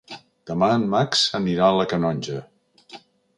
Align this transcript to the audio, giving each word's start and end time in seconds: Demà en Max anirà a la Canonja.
Demà 0.51 0.69
en 0.77 0.85
Max 0.93 1.21
anirà 1.41 1.67
a 1.67 1.75
la 1.81 1.87
Canonja. 1.93 2.39